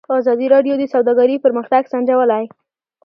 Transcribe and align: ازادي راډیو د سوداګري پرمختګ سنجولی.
ازادي 0.19 0.47
راډیو 0.53 0.73
د 0.77 0.83
سوداګري 0.93 1.35
پرمختګ 1.45 1.81
سنجولی. 1.91 2.43